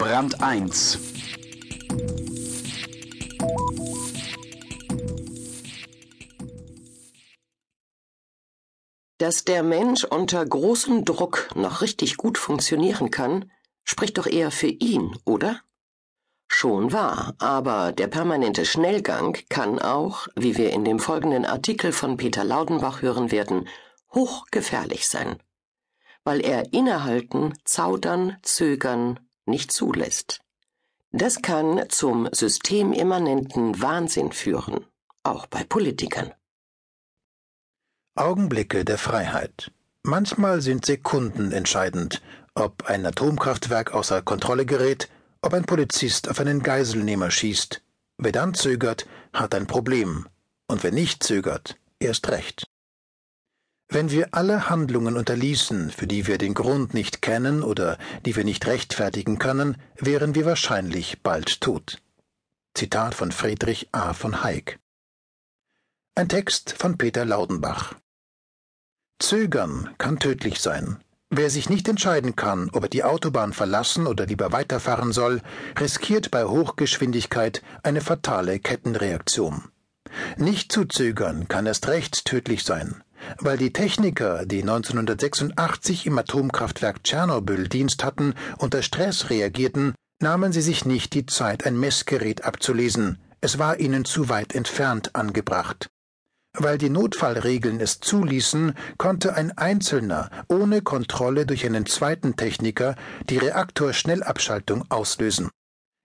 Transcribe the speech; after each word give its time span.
Brand 0.00 0.42
1 0.42 0.98
Dass 9.18 9.44
der 9.44 9.62
Mensch 9.62 10.04
unter 10.04 10.46
großem 10.46 11.04
Druck 11.04 11.50
noch 11.54 11.82
richtig 11.82 12.16
gut 12.16 12.38
funktionieren 12.38 13.10
kann, 13.10 13.52
spricht 13.84 14.16
doch 14.16 14.26
eher 14.26 14.50
für 14.50 14.68
ihn, 14.68 15.18
oder? 15.26 15.60
Schon 16.48 16.94
wahr, 16.94 17.34
aber 17.38 17.92
der 17.92 18.06
permanente 18.06 18.64
Schnellgang 18.64 19.36
kann 19.50 19.78
auch, 19.78 20.28
wie 20.34 20.56
wir 20.56 20.70
in 20.70 20.86
dem 20.86 20.98
folgenden 20.98 21.44
Artikel 21.44 21.92
von 21.92 22.16
Peter 22.16 22.42
Laudenbach 22.42 23.02
hören 23.02 23.30
werden, 23.30 23.68
hochgefährlich 24.14 25.06
sein, 25.06 25.42
weil 26.24 26.40
er 26.40 26.72
innehalten, 26.72 27.52
zaudern, 27.66 28.38
zögern 28.42 29.20
nicht 29.46 29.72
zulässt. 29.72 30.40
Das 31.12 31.42
kann 31.42 31.84
zum 31.88 32.28
systemimmanenten 32.32 33.82
Wahnsinn 33.82 34.32
führen, 34.32 34.86
auch 35.24 35.46
bei 35.46 35.64
Politikern. 35.64 36.32
Augenblicke 38.14 38.84
der 38.84 38.98
Freiheit. 38.98 39.72
Manchmal 40.02 40.60
sind 40.60 40.86
Sekunden 40.86 41.52
entscheidend, 41.52 42.22
ob 42.54 42.84
ein 42.84 43.04
Atomkraftwerk 43.04 43.92
außer 43.92 44.22
Kontrolle 44.22 44.66
gerät, 44.66 45.08
ob 45.42 45.52
ein 45.54 45.64
Polizist 45.64 46.28
auf 46.28 46.38
einen 46.40 46.62
Geiselnehmer 46.62 47.30
schießt. 47.30 47.82
Wer 48.18 48.32
dann 48.32 48.54
zögert, 48.54 49.06
hat 49.32 49.54
ein 49.54 49.66
Problem, 49.66 50.28
und 50.68 50.84
wer 50.84 50.92
nicht 50.92 51.22
zögert, 51.22 51.76
erst 51.98 52.28
recht. 52.28 52.69
Wenn 53.92 54.12
wir 54.12 54.28
alle 54.30 54.70
Handlungen 54.70 55.16
unterließen, 55.16 55.90
für 55.90 56.06
die 56.06 56.28
wir 56.28 56.38
den 56.38 56.54
Grund 56.54 56.94
nicht 56.94 57.22
kennen 57.22 57.64
oder 57.64 57.98
die 58.24 58.36
wir 58.36 58.44
nicht 58.44 58.68
rechtfertigen 58.68 59.40
können, 59.40 59.76
wären 59.96 60.36
wir 60.36 60.44
wahrscheinlich 60.44 61.22
bald 61.24 61.60
tot. 61.60 62.00
Zitat 62.72 63.16
von 63.16 63.32
Friedrich 63.32 63.88
A. 63.90 64.12
von 64.12 64.44
Hayek. 64.44 64.78
Ein 66.14 66.28
Text 66.28 66.76
von 66.78 66.98
Peter 66.98 67.24
Laudenbach. 67.24 67.96
Zögern 69.18 69.92
kann 69.98 70.20
tödlich 70.20 70.60
sein. 70.60 71.02
Wer 71.28 71.50
sich 71.50 71.68
nicht 71.68 71.88
entscheiden 71.88 72.36
kann, 72.36 72.70
ob 72.72 72.84
er 72.84 72.88
die 72.88 73.02
Autobahn 73.02 73.52
verlassen 73.52 74.06
oder 74.06 74.26
lieber 74.26 74.52
weiterfahren 74.52 75.10
soll, 75.10 75.42
riskiert 75.80 76.30
bei 76.30 76.44
Hochgeschwindigkeit 76.44 77.60
eine 77.82 78.00
fatale 78.00 78.60
Kettenreaktion. 78.60 79.64
Nicht 80.36 80.70
zu 80.70 80.84
zögern 80.84 81.48
kann 81.48 81.66
erst 81.66 81.88
recht 81.88 82.24
tödlich 82.24 82.64
sein, 82.64 83.02
weil 83.38 83.58
die 83.58 83.72
Techniker, 83.72 84.46
die 84.46 84.62
1986 84.62 86.06
im 86.06 86.18
Atomkraftwerk 86.18 87.04
Tschernobyl 87.04 87.68
Dienst 87.68 88.04
hatten, 88.04 88.34
unter 88.58 88.82
Stress 88.82 89.30
reagierten, 89.30 89.94
nahmen 90.20 90.52
sie 90.52 90.62
sich 90.62 90.84
nicht 90.84 91.14
die 91.14 91.26
Zeit, 91.26 91.66
ein 91.66 91.78
Messgerät 91.78 92.44
abzulesen, 92.44 93.18
es 93.40 93.58
war 93.58 93.80
ihnen 93.80 94.04
zu 94.04 94.28
weit 94.28 94.54
entfernt 94.54 95.14
angebracht. 95.14 95.88
Weil 96.52 96.78
die 96.78 96.90
Notfallregeln 96.90 97.80
es 97.80 98.00
zuließen, 98.00 98.74
konnte 98.98 99.34
ein 99.34 99.56
Einzelner 99.56 100.30
ohne 100.48 100.82
Kontrolle 100.82 101.46
durch 101.46 101.64
einen 101.64 101.86
zweiten 101.86 102.36
Techniker 102.36 102.96
die 103.28 103.38
Reaktorschnellabschaltung 103.38 104.84
auslösen. 104.90 105.48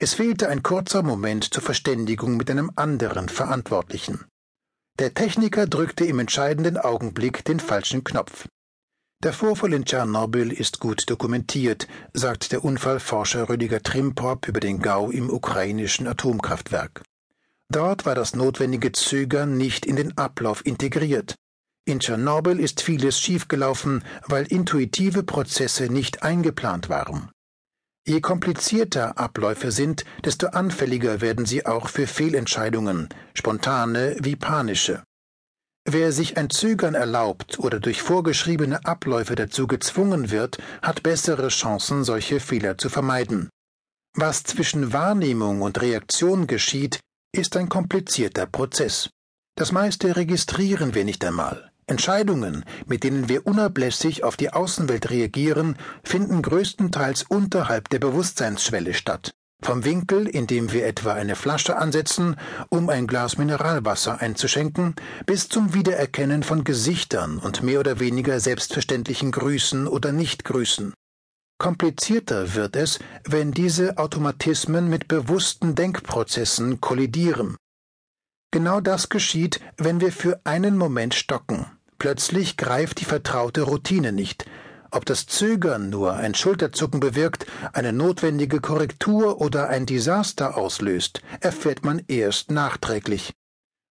Es 0.00 0.14
fehlte 0.14 0.48
ein 0.48 0.62
kurzer 0.62 1.02
Moment 1.02 1.52
zur 1.52 1.62
Verständigung 1.62 2.36
mit 2.36 2.50
einem 2.50 2.70
anderen 2.76 3.28
Verantwortlichen. 3.28 4.24
Der 4.98 5.14
Techniker 5.14 5.68
drückte 5.68 6.04
im 6.06 6.18
entscheidenden 6.18 6.76
Augenblick 6.76 7.44
den 7.44 7.60
falschen 7.60 8.02
Knopf. 8.02 8.48
Der 9.22 9.32
Vorfall 9.32 9.72
in 9.72 9.84
Tschernobyl 9.84 10.52
ist 10.52 10.80
gut 10.80 11.08
dokumentiert, 11.08 11.86
sagt 12.14 12.50
der 12.50 12.64
Unfallforscher 12.64 13.48
Rüdiger 13.48 13.80
Trimprop 13.80 14.48
über 14.48 14.58
den 14.58 14.82
Gau 14.82 15.10
im 15.10 15.30
ukrainischen 15.30 16.08
Atomkraftwerk. 16.08 17.02
Dort 17.68 18.06
war 18.06 18.16
das 18.16 18.34
notwendige 18.34 18.90
Zögern 18.90 19.56
nicht 19.56 19.86
in 19.86 19.94
den 19.94 20.18
Ablauf 20.18 20.66
integriert. 20.66 21.36
In 21.84 22.00
Tschernobyl 22.00 22.58
ist 22.58 22.82
vieles 22.82 23.20
schiefgelaufen, 23.20 24.02
weil 24.26 24.46
intuitive 24.46 25.22
Prozesse 25.22 25.92
nicht 25.92 26.24
eingeplant 26.24 26.88
waren. 26.88 27.30
Je 28.08 28.22
komplizierter 28.22 29.18
Abläufe 29.18 29.70
sind, 29.70 30.06
desto 30.24 30.46
anfälliger 30.46 31.20
werden 31.20 31.44
sie 31.44 31.66
auch 31.66 31.90
für 31.90 32.06
Fehlentscheidungen, 32.06 33.10
spontane 33.34 34.16
wie 34.20 34.34
panische. 34.34 35.02
Wer 35.84 36.10
sich 36.12 36.38
ein 36.38 36.48
Zögern 36.48 36.94
erlaubt 36.94 37.58
oder 37.58 37.80
durch 37.80 38.00
vorgeschriebene 38.00 38.82
Abläufe 38.86 39.34
dazu 39.34 39.66
gezwungen 39.66 40.30
wird, 40.30 40.56
hat 40.80 41.02
bessere 41.02 41.48
Chancen, 41.48 42.02
solche 42.02 42.40
Fehler 42.40 42.78
zu 42.78 42.88
vermeiden. 42.88 43.50
Was 44.16 44.42
zwischen 44.42 44.94
Wahrnehmung 44.94 45.60
und 45.60 45.82
Reaktion 45.82 46.46
geschieht, 46.46 47.00
ist 47.36 47.58
ein 47.58 47.68
komplizierter 47.68 48.46
Prozess. 48.46 49.10
Das 49.54 49.70
meiste 49.70 50.16
registrieren 50.16 50.94
wir 50.94 51.04
nicht 51.04 51.22
einmal. 51.26 51.70
Entscheidungen, 51.88 52.64
mit 52.86 53.04
denen 53.04 53.28
wir 53.28 53.46
unablässig 53.46 54.24
auf 54.24 54.36
die 54.36 54.52
Außenwelt 54.52 55.10
reagieren, 55.10 55.76
finden 56.02 56.42
größtenteils 56.42 57.24
unterhalb 57.24 57.88
der 57.88 57.98
Bewusstseinsschwelle 57.98 58.94
statt. 58.94 59.32
Vom 59.60 59.84
Winkel, 59.84 60.28
in 60.28 60.46
dem 60.46 60.72
wir 60.72 60.86
etwa 60.86 61.14
eine 61.14 61.34
Flasche 61.34 61.76
ansetzen, 61.76 62.36
um 62.68 62.88
ein 62.88 63.08
Glas 63.08 63.38
Mineralwasser 63.38 64.20
einzuschenken, 64.20 64.94
bis 65.26 65.48
zum 65.48 65.74
Wiedererkennen 65.74 66.44
von 66.44 66.62
Gesichtern 66.62 67.38
und 67.38 67.62
mehr 67.64 67.80
oder 67.80 67.98
weniger 67.98 68.38
selbstverständlichen 68.38 69.32
Grüßen 69.32 69.88
oder 69.88 70.12
Nichtgrüßen. 70.12 70.94
Komplizierter 71.58 72.54
wird 72.54 72.76
es, 72.76 73.00
wenn 73.24 73.50
diese 73.50 73.98
Automatismen 73.98 74.88
mit 74.88 75.08
bewussten 75.08 75.74
Denkprozessen 75.74 76.80
kollidieren. 76.80 77.56
Genau 78.52 78.80
das 78.80 79.08
geschieht, 79.08 79.60
wenn 79.76 80.00
wir 80.00 80.12
für 80.12 80.40
einen 80.44 80.78
Moment 80.78 81.14
stocken. 81.14 81.66
Plötzlich 81.98 82.56
greift 82.56 83.00
die 83.00 83.04
vertraute 83.04 83.62
Routine 83.62 84.12
nicht. 84.12 84.44
Ob 84.90 85.04
das 85.04 85.26
Zögern 85.26 85.90
nur 85.90 86.14
ein 86.14 86.34
Schulterzucken 86.34 87.00
bewirkt, 87.00 87.46
eine 87.72 87.92
notwendige 87.92 88.60
Korrektur 88.60 89.40
oder 89.40 89.68
ein 89.68 89.84
Desaster 89.84 90.56
auslöst, 90.56 91.22
erfährt 91.40 91.84
man 91.84 92.02
erst 92.08 92.50
nachträglich. 92.50 93.34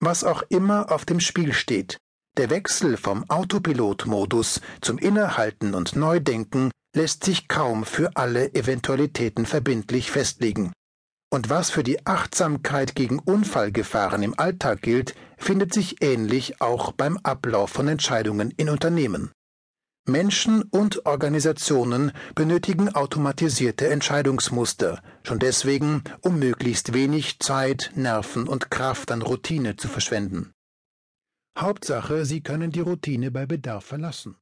Was 0.00 0.24
auch 0.24 0.42
immer 0.48 0.90
auf 0.90 1.04
dem 1.04 1.20
Spiel 1.20 1.52
steht, 1.52 1.96
der 2.36 2.50
Wechsel 2.50 2.96
vom 2.96 3.28
Autopilotmodus 3.30 4.60
zum 4.80 4.98
Innehalten 4.98 5.74
und 5.74 5.96
Neudenken 5.96 6.70
lässt 6.94 7.24
sich 7.24 7.46
kaum 7.46 7.84
für 7.84 8.16
alle 8.16 8.54
Eventualitäten 8.54 9.46
verbindlich 9.46 10.10
festlegen. 10.10 10.72
Und 11.32 11.48
was 11.48 11.70
für 11.70 11.82
die 11.82 12.06
Achtsamkeit 12.06 12.94
gegen 12.94 13.18
Unfallgefahren 13.18 14.22
im 14.22 14.38
Alltag 14.38 14.82
gilt, 14.82 15.14
findet 15.38 15.72
sich 15.72 16.02
ähnlich 16.02 16.60
auch 16.60 16.92
beim 16.92 17.16
Ablauf 17.22 17.70
von 17.70 17.88
Entscheidungen 17.88 18.50
in 18.50 18.68
Unternehmen. 18.68 19.32
Menschen 20.06 20.62
und 20.64 21.06
Organisationen 21.06 22.12
benötigen 22.34 22.94
automatisierte 22.94 23.88
Entscheidungsmuster, 23.88 25.02
schon 25.22 25.38
deswegen, 25.38 26.04
um 26.20 26.38
möglichst 26.38 26.92
wenig 26.92 27.38
Zeit, 27.38 27.92
Nerven 27.94 28.46
und 28.46 28.70
Kraft 28.70 29.10
an 29.10 29.22
Routine 29.22 29.76
zu 29.76 29.88
verschwenden. 29.88 30.52
Hauptsache, 31.58 32.26
Sie 32.26 32.42
können 32.42 32.72
die 32.72 32.80
Routine 32.80 33.30
bei 33.30 33.46
Bedarf 33.46 33.86
verlassen. 33.86 34.36